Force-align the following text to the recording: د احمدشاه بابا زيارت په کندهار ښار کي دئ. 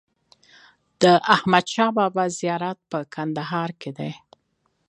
د 1.01 1.03
احمدشاه 1.35 1.91
بابا 1.97 2.25
زيارت 2.39 2.79
په 2.91 2.99
کندهار 3.13 3.69
ښار 3.69 3.71
کي 3.81 3.91
دئ. 3.97 4.11